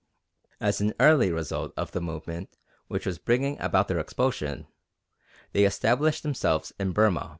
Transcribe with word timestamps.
As 0.59 0.81
an 0.81 0.95
early 0.99 1.31
result 1.31 1.73
of 1.77 1.91
the 1.91 2.01
movement 2.01 2.57
which 2.87 3.05
was 3.05 3.19
bringing 3.19 3.59
about 3.61 3.87
their 3.87 3.99
expulsion, 3.99 4.65
they 5.51 5.63
established 5.63 6.23
themselves 6.23 6.73
in 6.79 6.91
Burma. 6.91 7.29